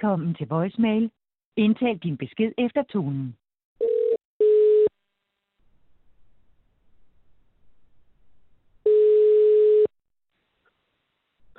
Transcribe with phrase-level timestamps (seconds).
[0.00, 1.10] Velkommen til voicemail.
[1.56, 3.36] Indtal din besked efter tonen.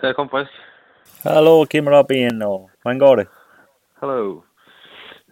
[0.02, 0.52] Her kom frisk.
[1.24, 3.28] Hallo, Kim Robin, og hvordan går det?
[4.00, 4.42] Hallo.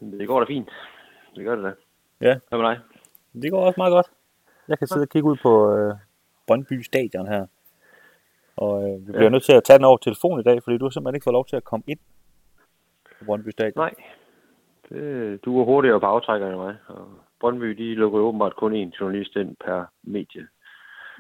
[0.01, 0.69] Det går da fint.
[1.35, 1.71] Det gør det da.
[2.27, 2.39] Ja.
[2.49, 2.79] Hvad med dig?
[3.41, 4.07] Det går også meget godt.
[4.67, 5.95] Jeg kan sidde og kigge ud på øh,
[6.47, 7.45] Brøndby Stadion her.
[8.57, 9.29] Og øh, vi bliver Ja.
[9.29, 11.33] nødt til at tage den over telefon i dag, fordi du har simpelthen ikke fået
[11.39, 11.99] lov til at komme ind
[13.19, 13.73] på Brøndby Stadion.
[13.75, 13.93] Nej.
[14.89, 16.75] Det, du er hurtigere på aftrækkeren end mig.
[16.87, 17.07] Og
[17.39, 20.47] Brøndby, de lukker åbenbart kun én journalist ind per medie.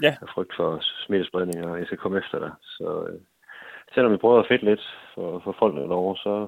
[0.01, 0.15] Ja.
[0.21, 2.51] Af frygt for smittespredning, og jeg skal komme efter dig.
[2.61, 3.19] Så øh,
[3.93, 4.81] selvom vi prøvede at fedt lidt
[5.15, 6.47] for, for folk derovre, så,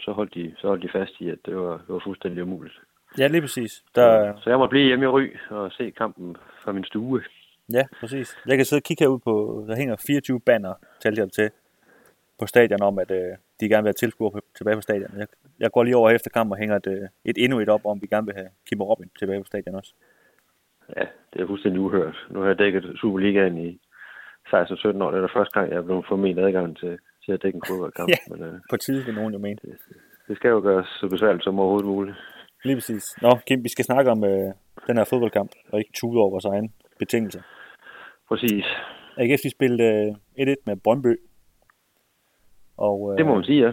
[0.00, 2.80] så, holdt de, så holdt de fast i, at det var, det var fuldstændig umuligt.
[3.18, 3.84] Ja, lige præcis.
[3.94, 7.22] Der, Så jeg må blive hjemme i Ry og se kampen fra min stue.
[7.72, 8.36] ja, præcis.
[8.46, 11.50] Jeg kan sidde og kigge herud på, der hænger 24 banner, talte jeg til,
[12.38, 15.10] på stadion om, at øh, de gerne vil have tilskuere på, tilbage på stadion.
[15.18, 15.26] Jeg,
[15.58, 18.02] jeg går lige over efter kampen og hænger et, øh, et endnu et op, om
[18.02, 19.92] vi gerne vil have Kim og Robin tilbage på stadion også.
[20.96, 22.26] Ja, det er fuldstændig uhørt.
[22.30, 23.80] Nu har jeg dækket Superligaen i
[24.46, 25.10] 16-17 år.
[25.10, 27.62] Det er da første gang, jeg er blevet formentlig adgang til, til at dække en
[27.68, 28.08] fodboldkamp.
[28.14, 28.16] Ja.
[28.30, 29.58] Men øh, På tide, vil nogen jo mene.
[30.28, 32.16] det skal jo gøres så besværligt som overhovedet muligt.
[32.64, 33.04] Lige præcis.
[33.22, 34.52] Nå, Kim, vi skal snakke om øh,
[34.86, 37.42] den her fodboldkamp, og ikke tude over vores egen betingelser.
[38.28, 38.64] Præcis.
[39.16, 41.16] AGF, de spillede øh, 1-1 med Brøndby.
[42.76, 43.72] Og, øh, Det må man sige, ja.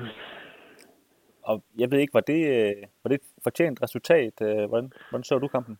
[1.43, 4.33] og jeg ved ikke, var det, øh, var det et fortjent resultat?
[4.41, 5.77] Øh, hvordan, hvordan så du kampen?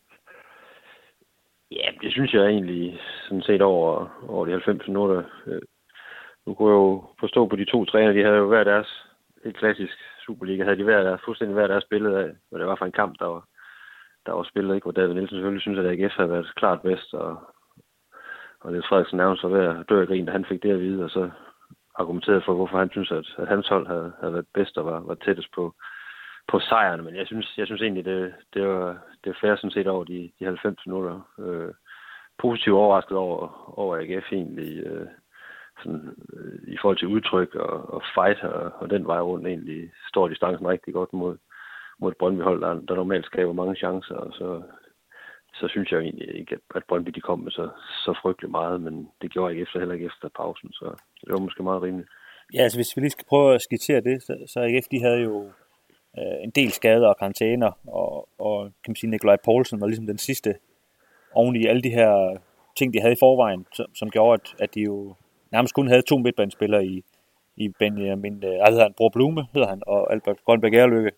[1.72, 5.24] Ja, det synes jeg egentlig sådan set over, over de 90 minutter.
[5.48, 5.62] Øh,
[6.46, 9.06] Nu kunne jeg jo forstå på de to træner, de havde jo hver deres,
[9.44, 9.94] helt klassisk
[10.26, 12.92] Superliga, havde de hver deres, fuldstændig hver deres billede af, hvad det var for en
[13.02, 13.46] kamp, der var,
[14.26, 14.86] der var spillet, ikke?
[14.86, 17.38] hvor David Nielsen selvfølgelig synes, at AGF havde været klart bedst, og,
[18.60, 20.80] og Niels Frederiksen nærmest var ved at dø af grin, da han fik det at
[20.80, 21.30] vide, og så
[21.96, 25.00] argumenteret for, hvorfor han synes, at, at hans hold havde, havde været bedst og var,
[25.00, 25.74] var tættest på,
[26.48, 27.04] på sejren.
[27.04, 28.88] Men jeg synes, jeg synes egentlig, det, det, var,
[29.24, 31.20] det var færre sådan set over de, de 90 minutter.
[31.40, 31.74] Øh,
[32.38, 33.40] positivt overrasket over,
[33.80, 35.08] over AGF egentlig, øh,
[35.84, 39.92] sådan, øh, i forhold til udtryk og, og fight og, og den vej rundt egentlig
[40.10, 41.38] står distancen rigtig godt mod,
[42.00, 44.62] mod et Brøndby-hold, der, der normalt skaber mange chancer, og så,
[45.62, 47.70] så synes jeg egentlig ikke, at, Brøndby de kom med så,
[48.06, 50.86] så frygtelig meget, men det gjorde jeg ikke efter, heller ikke efter pausen, så
[51.26, 52.10] det var måske meget rimeligt.
[52.54, 55.22] Ja, altså hvis vi lige skal prøve at skitsere det, så, så AGF, de havde
[55.22, 55.36] jo
[56.18, 60.08] øh, en del skader og karantæner, og, og kan man sige, Nikolaj Poulsen var ligesom
[60.08, 60.56] den sidste
[61.34, 62.38] oven i alle de her
[62.78, 65.16] ting, de havde i forvejen, som, som gjorde, at, at de jo
[65.52, 67.04] nærmest kun havde to midtbanespillere i,
[67.56, 71.12] i Benjamin, øh, hedder han, Bror Blume, hedder han, og Albert Grønberg Erløkke,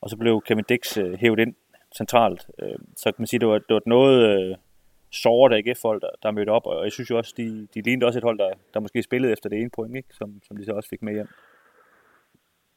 [0.00, 1.54] og så blev Kevin Dix øh, hævet ind
[1.96, 2.46] centralt.
[2.62, 4.56] Øh, så kan man sige, det var, det var noget øh,
[5.10, 8.18] såret AGF-hold, der, der mødte op, og jeg synes jo også, de, de lignede også
[8.18, 10.08] et hold, der, der måske spillede efter det ene point, ikke?
[10.14, 11.28] Som, som de så også fik med hjem.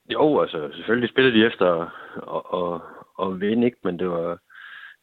[0.09, 1.65] Jo, altså selvfølgelig spillede de efter
[2.15, 2.81] og, og,
[3.17, 3.77] og vinde, ikke?
[3.83, 4.39] men det var,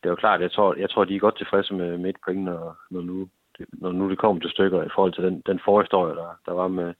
[0.03, 2.77] det var klart, jeg tror, jeg tror, de er godt tilfredse med midt point, når,
[2.91, 3.29] når, nu,
[3.73, 6.69] når nu det kommer til stykker i forhold til den, den forhistorie, der, der var
[6.69, 6.95] med,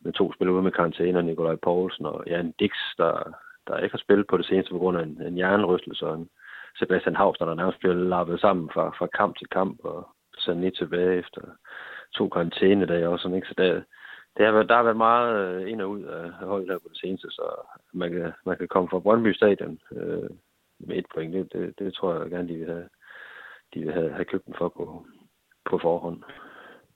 [0.00, 3.32] med to spillere ude med karantæne, Nikolaj Poulsen og Jan Dix, der,
[3.66, 6.28] der ikke har spillet på det seneste på grund af en, en hjernerystelse, og en
[6.78, 10.72] Sebastian Hausner, der nærmest bliver lappet sammen fra, fra kamp til kamp, og sendt ned
[10.72, 11.40] tilbage efter
[12.14, 13.48] to karantænedage også, sådan, ikke?
[13.48, 13.82] så der,
[14.36, 16.88] det har været, der har været meget øh, ind og ud af holdet her på
[16.88, 17.42] det seneste, så
[17.92, 20.30] man kan, man kan komme fra Brøndby Stadion øh,
[20.78, 21.34] med et point.
[21.34, 22.88] Det, det, det, tror jeg gerne, de vil have,
[23.74, 25.06] de vil have, have købt den for på,
[25.70, 26.22] på forhånd.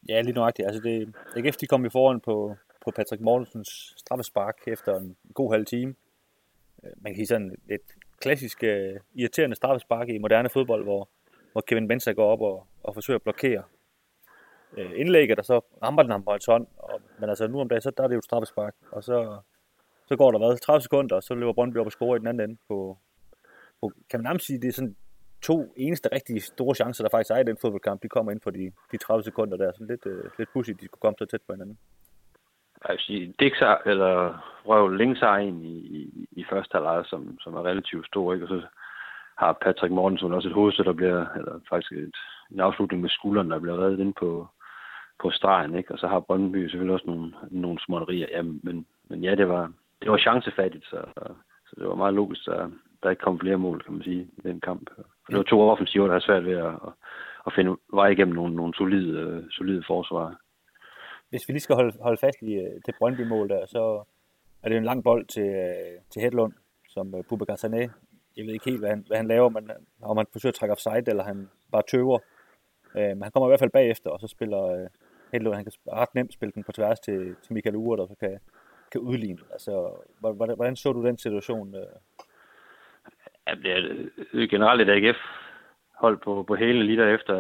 [0.09, 0.67] Ja, lige nøjagtigt.
[0.67, 5.53] Altså det, AGF de kom i foran på, på Patrick Mortensens straffespark efter en god
[5.53, 5.95] halv time.
[6.85, 7.81] Øh, man kan sige sådan et
[8.21, 11.09] klassisk uh, irriterende straffespark i moderne fodbold, hvor,
[11.53, 13.63] hvor Kevin Benza går op og, og forsøger at blokere
[14.73, 16.67] uh, indlægget, og så rammer den ham på et hånd.
[16.77, 19.39] Og, men altså nu om dagen, så der er det jo et straffespark, og så,
[20.07, 22.27] så går der hvad, 30 sekunder, og så løber Brøndby op og scorer i den
[22.27, 22.99] anden ende på,
[23.81, 24.97] på, kan man nærmest sige, det er sådan
[25.43, 28.51] to eneste rigtig store chancer, der faktisk er i den fodboldkamp, de kommer ind på
[28.51, 29.73] de, de 30 sekunder der.
[29.73, 31.79] Sådan lidt, øh, lidt pudsigt, de skulle komme så tæt på hinanden.
[32.89, 37.39] Jeg vil sige, Dixar, eller Røv Links har en i, i, i første halvleg, som,
[37.41, 38.45] som er relativt stor, ikke?
[38.45, 38.63] Og så
[39.39, 42.17] har Patrick Mortensen også et hovedsæt, der bliver, eller faktisk et,
[42.51, 44.49] en afslutning med skulderen, der bliver reddet ind på,
[45.23, 45.93] på stregen, ikke?
[45.93, 48.27] Og så har Brøndby selvfølgelig også nogle, nogle småtterier.
[48.31, 49.73] Ja, men, men ja, det var,
[50.03, 51.05] det var chancefattigt, så,
[51.67, 52.67] så det var meget logisk, at
[53.03, 54.91] der ikke kom flere mål, kan man sige, i den kamp.
[54.97, 56.93] For det var to offensiver, der har svært ved at, at,
[57.47, 60.37] at finde vej igennem nogle, nogle solide, øh, solide forsvar.
[61.31, 64.05] Hvis vi lige skal holde, holde fast i øh, det Brøndby-mål der, så
[64.63, 66.53] er det en lang bold til, øh, til Hedlund,
[66.89, 67.91] som øh, Bubba Bubakar Sané,
[68.37, 69.71] jeg ved ikke helt, hvad han, hvad han laver, men
[70.03, 72.19] om han forsøger at trække offside, eller han bare tøver.
[72.97, 74.89] Øh, men han kommer i hvert fald bagefter, og så spiller øh,
[75.33, 78.15] Hedlund, han kan ret nemt spille den på tværs til, til Michael Ure, der så
[78.21, 78.39] kan,
[78.93, 79.39] kan udligne.
[79.53, 81.75] Altså, hvordan, hvordan så du den situation?
[81.75, 81.87] Øh?
[83.47, 83.73] Ja, det
[84.43, 85.19] er generelt et AGF
[85.95, 87.35] hold på, på hele lige derefter.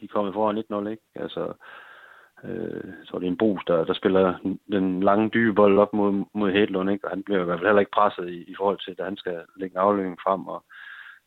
[0.00, 1.02] de er kommet foran 1-0, ikke?
[1.14, 1.52] Altså,
[2.44, 4.34] øh, så er det en brus, der, der spiller
[4.72, 7.04] den lange dybe bold op mod, mod Hedlund, ikke?
[7.04, 9.16] Og han bliver i hvert fald heller ikke presset i, i forhold til, at han
[9.16, 10.64] skal lægge en afløbning frem, og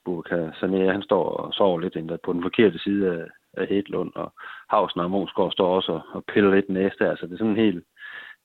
[0.06, 3.28] Burka Sané, han står og sover lidt endda på den forkerte side af,
[3.62, 4.34] af Hedlund, og
[4.70, 7.10] Hausen og Monsgaard står også og, og piller lidt næste.
[7.10, 7.86] Altså, det er sådan helt...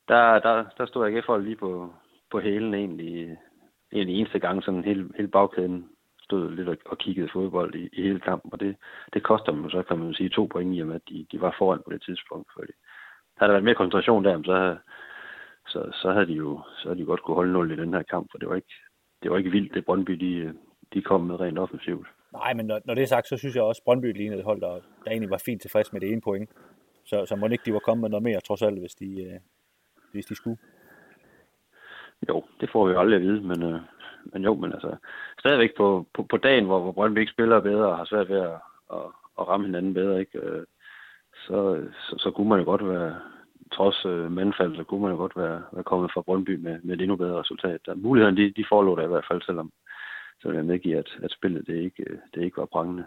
[0.08, 1.92] Der, der, der stod folk lige på,
[2.30, 3.36] på hælen egentlig,
[3.92, 5.88] egentlig eneste gang, sådan hele, hele bagkæden
[6.28, 8.76] stod lidt og, og kiggede fodbold i, i hele kampen, og det,
[9.14, 11.40] det koster dem så, kan man sige, to point i og med, at de, de
[11.40, 12.48] var foran på det tidspunkt.
[12.54, 12.72] Fordi
[13.36, 14.58] havde der været mere koncentration der, så,
[15.72, 18.02] så, så havde de jo så havde de godt kunne holde 0 i den her
[18.02, 18.74] kamp, for det var ikke,
[19.22, 20.54] det var ikke vildt, det Brøndby de,
[20.94, 22.06] de kom med rent offensivt.
[22.32, 24.44] Nej, men når, når det er sagt, så synes jeg også, at Brøndby lignede et
[24.44, 24.72] hold, der,
[25.04, 26.50] der egentlig var fint tilfreds med det ene point.
[27.04, 29.40] Så, så må ikke de var kommet med noget mere, trods alt, hvis de, øh,
[30.12, 30.58] hvis de skulle.
[32.28, 33.80] Jo, det får vi jo aldrig at vide, men, øh,
[34.24, 34.96] men jo, men altså,
[35.40, 38.40] stadigvæk på, på, på dagen, hvor, hvor Brøndby ikke spiller bedre og har svært ved
[38.40, 38.58] at,
[38.92, 39.06] at,
[39.40, 40.64] at ramme hinanden bedre, ikke, øh,
[41.46, 43.20] så, så, så kunne man jo godt være,
[43.72, 46.94] trods øh, mandfald, så kunne man jo godt være, være kommet fra Brøndby med, med
[46.94, 47.80] et endnu bedre resultat.
[47.86, 49.72] Der, mulighederne, de, de forelå der i hvert fald, selvom
[50.40, 53.04] så vil jeg medgive, at, at spillet det ikke, øh, det ikke var prangende.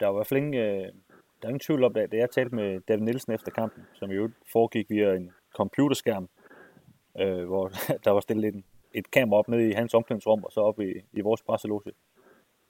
[0.00, 0.88] Der var i hvert fald ingen, øh,
[1.38, 4.30] der er ingen tvivl om, at jeg talte med David Nielsen efter kampen, som jo
[4.52, 6.28] foregik via en computerskærm,
[7.20, 7.68] øh, hvor
[8.04, 8.64] der var stillet en,
[8.94, 11.92] et kamera op nede i hans omklædningsrum, og så op i, i vores presseloge.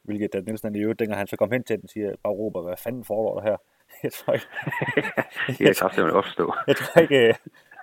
[0.02, 2.62] Hvilket David Nielsen i øvrigt, dengang han så kom hen til den, siger, bare råber,
[2.62, 3.56] hvad fanden foregår der her?
[4.02, 5.74] Jeg tror ikke...
[5.74, 6.54] kraftigt, man opstå.
[6.66, 7.34] jeg tror ikke, øh,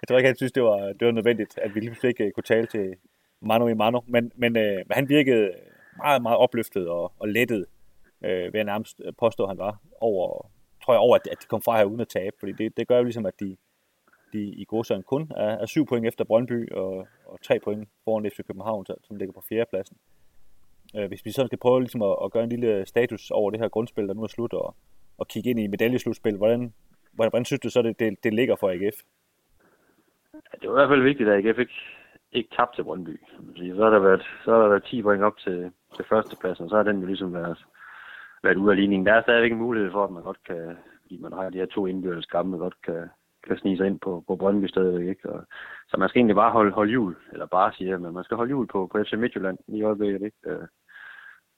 [0.01, 2.43] jeg tror ikke, han synes, det var, det var nødvendigt, at vi lige ikke kunne
[2.43, 2.95] tale til
[3.41, 5.51] mano i mano, men, men øh, han virkede
[5.97, 7.65] meget, meget opløftet og, og lettet,
[8.23, 10.51] øh, vil jeg nærmest påstå, at han var over,
[10.83, 12.87] tror jeg, over, at, at de kom fra her uden at tabe, fordi det, det
[12.87, 13.57] gør jo ligesom, at de,
[14.33, 18.31] de i Godsøjen kun er, er syv point efter Brøndby og, og tre point foran
[18.31, 19.97] FC København, som ligger på fjerdepladsen.
[20.95, 23.59] Øh, hvis vi så skal prøve ligesom at, at gøre en lille status over det
[23.59, 24.75] her grundspil, der nu er slut, og,
[25.17, 26.73] og kigge ind i medaljeslutspil, hvordan,
[27.11, 28.97] hvordan, hvordan synes du så, det, det, det ligger for AGF?
[30.61, 31.79] Det var i hvert fald vigtigt, at AGF ikke,
[32.31, 33.19] ikke tabte til Brøndby.
[33.55, 36.69] Så har der været, så har der været 10 point op til, til førstepladsen, og
[36.69, 37.65] så har den jo ligesom været,
[38.43, 39.05] været ude af ligningen.
[39.05, 41.65] Der er stadigvæk en mulighed for, at man godt kan, fordi man har de her
[41.65, 43.09] to indbyrdes kampe, godt kan,
[43.47, 45.07] kan snige sig ind på, på Brøndby stadigvæk.
[45.07, 45.29] Ikke?
[45.29, 45.45] Og,
[45.89, 48.49] så man skal egentlig bare holde, holde jul, eller bare sige, men man skal holde
[48.49, 50.21] jul på, på FC Midtjylland i øjeblikket.
[50.21, 50.37] Ikke?
[50.45, 50.67] Øh,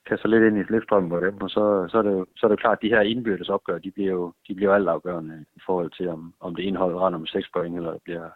[0.09, 2.47] kaster lidt ind i slipstrømmen på dem, og så, så, er det jo, så er
[2.47, 5.45] det jo klart, at de her indbyrdes opgør, de bliver jo, de bliver jo altafgørende
[5.55, 8.29] i forhold til, om, om det indhold render med 6 point, eller det bliver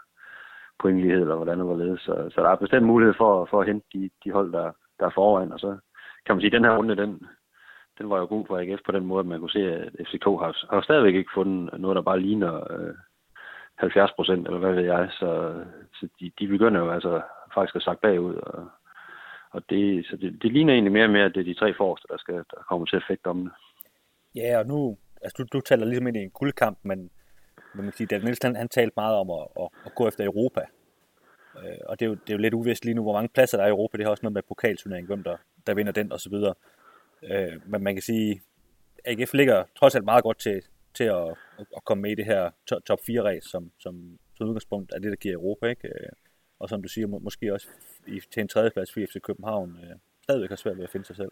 [0.79, 1.99] pointlighed, eller hvordan det var ledet.
[1.99, 5.05] Så, så der er bestemt mulighed for, for at hente de, de hold, der, der
[5.05, 5.77] er foran, og så
[6.25, 7.27] kan man sige, at den her runde, den,
[7.97, 10.25] den var jo god for AGF på den måde, at man kunne se, at FCK
[10.25, 12.95] har, har stadigvæk ikke fundet noget, der bare ligner øh,
[13.83, 15.09] 70 procent, eller hvad ved jeg.
[15.19, 15.29] Så,
[15.93, 17.21] så de, de begynder jo altså
[17.53, 18.67] faktisk at sagt bagud, og,
[19.51, 21.73] og det, så det, det ligner egentlig mere og mere, at det er de tre
[21.77, 23.51] forreste, der, skal, der kommer til at fægte om det.
[24.35, 27.09] Ja, og nu, altså du, du taler ligesom ind i en guldkamp, men
[27.75, 30.25] man kan sige, David Nielsen, han, han talte meget om at, at, at gå efter
[30.25, 30.61] Europa.
[31.57, 33.57] Øh, og det er, jo, det er jo lidt uvist lige nu, hvor mange pladser
[33.57, 33.97] der er i Europa.
[33.97, 35.37] Det har også noget med pokalturneringen, hvem der,
[35.67, 36.33] der vinder den osv.
[37.23, 38.41] Øh, men man kan sige,
[39.05, 40.61] AGF ligger trods alt meget godt til,
[40.93, 41.27] til at,
[41.77, 42.51] at komme med i det her
[42.87, 45.65] top 4-ræs, som, som, som udgangspunkt er det, der giver Europa.
[45.67, 45.87] Ikke?
[45.87, 46.09] Øh,
[46.59, 47.67] og som du siger, må, måske også
[48.07, 51.15] i, til en tredjeplads for FC København øh, stadigvæk har svært ved at finde sig
[51.15, 51.31] selv.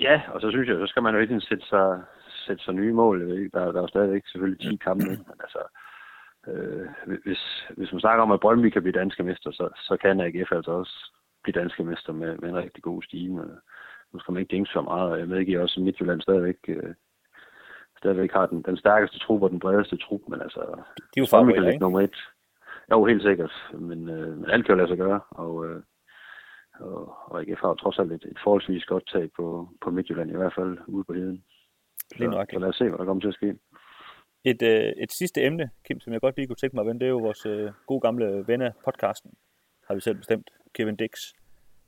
[0.00, 2.02] Ja, og så synes jeg, så skal man jo ikke sætte sig,
[2.46, 3.20] sætte sig nye mål.
[3.52, 5.62] Der, der er jo stadigvæk selvfølgelig 10 kampe, men altså,
[6.48, 6.88] øh,
[7.24, 7.42] hvis,
[7.76, 10.70] hvis man snakker om, at Brøndby kan blive danske mester, så, så kan AGF altså
[10.70, 13.60] også blive danske mester med, med en rigtig god stime.
[14.12, 16.94] Nu skal man ikke tænke så meget, og jeg medgiver også, at Midtjylland stadigvæk, øh,
[18.00, 20.60] stadigvæk har den, den stærkeste trup og den bredeste trup, men altså,
[21.14, 21.82] de er jo favoritter, ikke?
[21.84, 22.18] nummer et.
[22.90, 23.54] Jo, helt sikkert,
[23.88, 25.82] men, øh, men alt kan jo lade sig gøre, og, øh,
[26.80, 30.36] og, og AGF har trods alt et, et forholdsvis godt tag på, på Midtjylland, i
[30.36, 31.44] hvert fald ude på heden.
[31.98, 33.54] Så, så lad os se, hvad der kommer til at ske.
[34.44, 37.00] Et, øh, et sidste emne, Kim, som jeg godt lige kunne tænke mig at vende,
[37.00, 39.30] det er jo vores øh, gode gamle ven af podcasten,
[39.86, 41.10] har vi selv bestemt, Kevin Dix,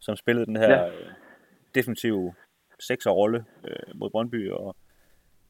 [0.00, 0.88] som spillede den her ja.
[0.88, 1.12] øh,
[1.74, 2.34] defensive
[2.80, 4.76] sekserrolle øh, mod Brøndby, og,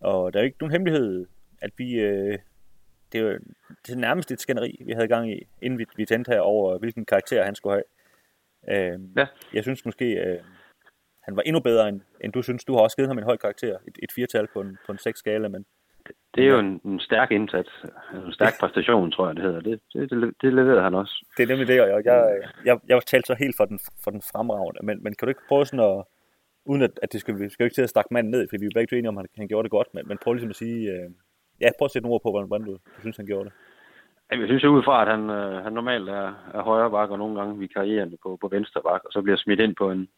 [0.02, 1.26] og der er ikke nogen hemmelighed,
[1.62, 2.38] at vi, øh,
[3.12, 3.38] det er jo
[3.86, 7.04] det nærmest et skænderi, vi havde gang i, inden vi, vi tændte her over, hvilken
[7.04, 7.84] karakter han skulle have.
[8.68, 9.26] Øh, ja.
[9.54, 10.38] Jeg synes måske, øh,
[11.22, 12.64] han var endnu bedre, end, end du synes.
[12.64, 14.98] Du har også givet ham en høj karakter, et, et firtal på en, på en
[14.98, 15.64] seks skala, men...
[16.34, 17.70] Det er jo en, en stærk indsats,
[18.14, 19.60] en stærk præstation, tror jeg, det hedder.
[19.60, 21.26] Det, det, det, det leverede han også.
[21.36, 24.10] Det er nemlig det, og jeg, jeg, jeg, jeg talt så helt for den, for
[24.10, 26.04] den fremragende, men, men kan du ikke prøve sådan at,
[26.64, 28.56] uden at, at det skal, vi skal jo ikke til at stakke manden ned, for
[28.60, 30.50] vi er begge enige om, at han, han gjorde det godt, men, men prøv ligesom
[30.50, 31.10] at sige, øh,
[31.60, 33.54] ja, prøv at sætte nogle ord på, hvordan, hvordan du, du synes, han gjorde det.
[34.40, 37.18] jeg synes jo ud fra, at han, øh, han normalt er, er højre bak, og
[37.18, 40.08] nogle gange vikarierende på, på venstre bak, og så bliver smidt ind på en,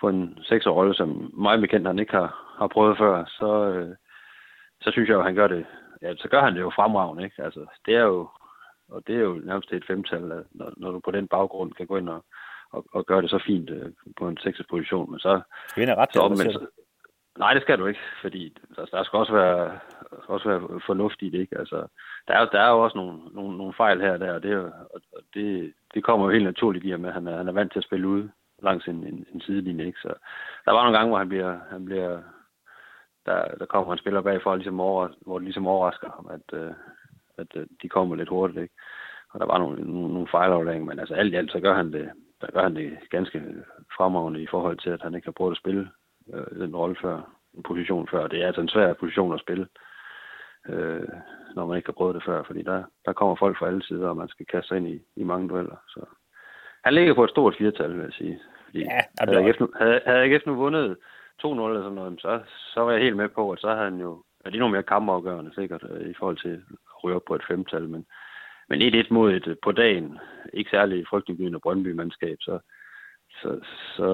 [0.00, 3.94] på en sekserrolle, som mig bekendt han ikke har, har prøvet før, så, øh,
[4.80, 5.66] så synes jeg at han gør det,
[6.02, 7.42] ja, så gør han det jo fremragende, ikke?
[7.42, 8.28] Altså, det er jo,
[8.88, 11.96] og det er jo nærmest et femtal, når, når du på den baggrund kan gå
[11.96, 12.24] ind og,
[12.72, 14.38] og, og gøre det så fint øh, på en
[14.70, 15.40] position, men så...
[15.68, 16.66] Skal vi ret til, så, så,
[17.38, 19.64] Nej, det skal du ikke, fordi altså, der skal også være,
[20.10, 21.58] der skal også være fornuft i det, ikke?
[21.58, 21.86] Altså,
[22.28, 24.72] der er, der er jo også nogle, nogle, nogle fejl her og der, og det,
[25.14, 27.78] og det, det kommer jo helt naturligt i, at han er, han er vant til
[27.78, 28.28] at spille ud
[28.62, 29.98] langs en, en, en sidelinje, ikke?
[29.98, 30.14] Så
[30.64, 32.22] der var nogle gange, hvor han bliver, han bliver
[33.26, 36.72] der, der kommer en spiller bagfra, ligesom over, hvor det ligesom overrasker ham, at, øh,
[37.38, 38.74] at øh, de kommer lidt hurtigt, ikke?
[39.30, 41.92] Og der var nogle, nogle, nogle fejlaflæringer, men altså alt i alt, så gør han
[41.92, 43.42] det, der gør han det ganske
[43.96, 45.90] fremragende i forhold til, at han ikke har prøvet at spille
[46.34, 47.16] øh, den rolle før,
[47.54, 48.26] en position før.
[48.26, 49.66] Det er altså en svær position at spille,
[50.68, 51.08] øh,
[51.54, 54.08] når man ikke har prøvet det før, fordi der, der kommer folk fra alle sider,
[54.08, 55.76] og man skal kaste sig ind i, i mange dueller.
[55.88, 56.00] Så
[56.84, 58.40] han ligger på et stort firtal, vil jeg sige.
[58.64, 60.96] Fordi ja, havde, AGF nu, havde, havde AGF nu vundet
[61.42, 62.40] 2-0 eller sådan noget, så,
[62.74, 64.72] så var jeg helt med på, at så havde han jo, ja, det er nogle
[64.72, 68.06] mere kampafgørende sikkert, øh, i forhold til at ryge op på et femtal, men,
[68.68, 70.18] men 1-1 mod et øh, på dagen,
[70.52, 72.58] ikke særlig frygtindgydende Brøndby-mandskab, så,
[73.30, 73.60] så,
[73.96, 74.08] så,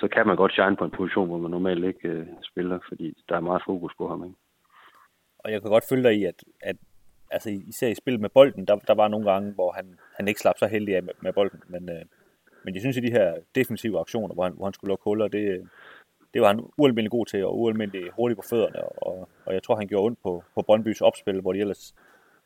[0.00, 3.14] så kan man godt shine på en position, hvor man normalt ikke øh, spiller, fordi
[3.28, 4.24] der er meget fokus på ham.
[4.24, 4.36] Ikke?
[5.38, 6.76] Og jeg kan godt følge dig i, at, at
[7.30, 10.40] altså, især i spil med bolden, der, der var nogle gange, hvor han, han ikke
[10.40, 12.04] slap så heldig af med, med bolden, men, øh,
[12.64, 15.28] men jeg synes, at de her defensive aktioner, hvor han, hvor han skulle lukke huller,
[15.28, 15.68] det,
[16.34, 19.76] det var han ualmindelig god til, og ualmindelig hurtig på fødderne, og, og jeg tror,
[19.76, 21.94] han gjorde ondt på, på Brøndbys opspil, hvor de ellers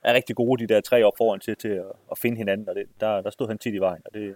[0.02, 2.74] er rigtig gode, de der tre op foran til, til at, at finde hinanden, og
[2.74, 4.34] det, der, der stod han tit i vejen, og det,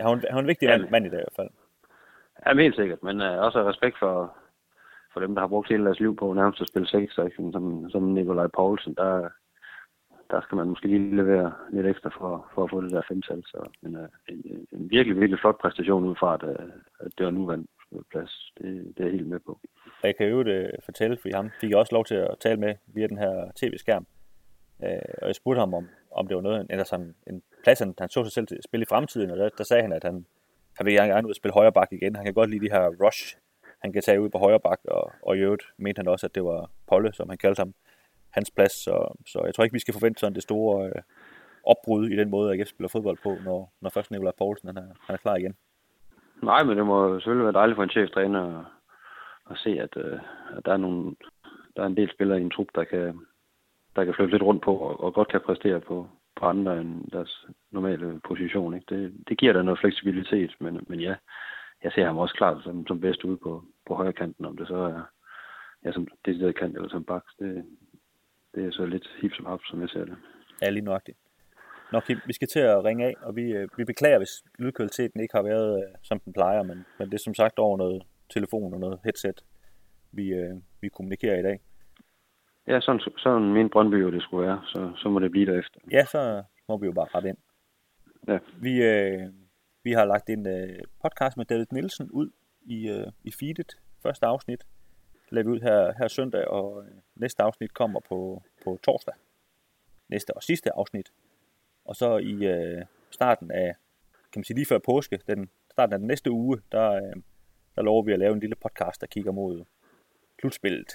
[0.00, 1.50] han, han var en vigtig mand, mand i det i hvert fald.
[2.46, 4.36] Ja, helt sikkert, men uh, også respekt for,
[5.12, 7.14] for dem, der har brugt hele deres liv på nærmest at spille sex,
[7.52, 9.28] som, som Nikolaj Poulsen, der,
[10.30, 13.42] der skal man måske lige levere lidt ekstra for, for at få det der femtal.
[13.46, 17.26] Så men, uh, en, en, virkelig, virkelig flot præstation ud fra, at, uh, at det
[17.26, 17.70] var nu vandt
[18.10, 18.52] plads.
[18.58, 19.60] Det, det er jeg helt med på.
[20.02, 22.74] Jeg kan jo det fortælle, fordi ham fik jeg også lov til at tale med
[22.86, 24.06] via den her tv-skærm.
[24.84, 27.94] Øh, og jeg spurgte ham, om, om det var noget, eller sådan en plads, han,
[27.98, 30.04] han så sig selv til at spille i fremtiden, og der, der sagde han, at
[30.04, 30.26] han,
[30.76, 32.16] han vil gerne ud og spille højre bak igen.
[32.16, 33.36] Han kan godt lide de her rush,
[33.78, 36.34] han kan tage ud på højre bak, og, og i øvrigt mente han også, at
[36.34, 37.74] det var Polle, som han kaldte ham,
[38.30, 38.72] hans plads.
[38.72, 41.02] Så, så jeg tror ikke, vi skal forvente sådan det store øh,
[41.64, 44.76] opbrud i den måde, at jeg spiller fodbold på, når, når først Nikolaj Poulsen han
[44.76, 45.56] er, han er klar igen.
[46.42, 48.64] Nej, men det må selvfølgelig være dejligt for en cheftræner at,
[49.50, 50.18] at se, at, øh,
[50.56, 51.16] at der, er nogle,
[51.76, 53.20] der er en del spillere i en trup, der kan,
[53.98, 57.10] der kan flytte lidt rundt på og, og godt kan præstere på, på andre end
[57.10, 58.74] deres normale position.
[58.74, 58.94] Ikke?
[58.94, 61.14] Det, det giver da noget fleksibilitet, men, men ja,
[61.84, 64.68] jeg ser ham også klart som, som bedst ude på, på højre kanten, om det
[64.68, 65.02] så er
[65.84, 67.32] ja, som decideret kant eller som baks.
[67.38, 67.64] Det,
[68.54, 70.16] det er så lidt hip som hap, som jeg ser det.
[70.62, 71.18] Ja, lige nøjagtigt.
[71.92, 75.20] Nå Kim, vi skal til at ringe af, og vi, øh, vi beklager, hvis lydkvaliteten
[75.20, 78.02] ikke har været, øh, som den plejer, men, men det er som sagt over noget
[78.30, 79.44] telefon og noget headset,
[80.12, 81.60] vi, øh, vi kommunikerer i dag.
[82.68, 85.80] Ja, sådan, sådan min Brøndby jo det skulle være, så, så må det blive derefter.
[85.90, 87.38] Ja, så må vi jo bare rette ind.
[88.28, 88.38] Ja.
[88.60, 89.28] Vi, øh,
[89.82, 92.30] vi har lagt en øh, podcast med David Nielsen ud
[92.66, 93.76] i, øh, i feedet.
[94.02, 94.66] Første afsnit
[95.30, 99.14] lader vi ud her, her søndag, og øh, næste afsnit kommer på, på torsdag.
[100.08, 101.12] Næste og sidste afsnit.
[101.84, 103.74] Og så i øh, starten af,
[104.32, 107.22] kan man sige lige før påske, den starten af den næste uge, der, øh,
[107.76, 109.64] der lover vi at lave en lille podcast, der kigger mod
[110.40, 110.92] slutspillet,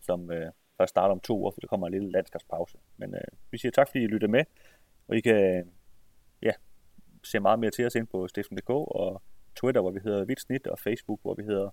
[0.00, 2.78] som, øh, først starter om to uger, for der kommer en lille landskabspause.
[2.96, 3.20] Men øh,
[3.50, 4.44] vi siger tak, fordi I lytter med,
[5.08, 5.70] og I kan
[6.42, 6.52] ja,
[7.24, 9.22] se meget mere til os ind på stiften.dk og
[9.56, 11.70] Twitter, hvor vi hedder Vildsnit, og Facebook, hvor vi hedder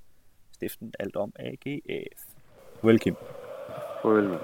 [0.52, 2.22] Stiften Alt om AGF.
[2.84, 3.18] Velkommen.
[4.04, 4.40] Velkommen.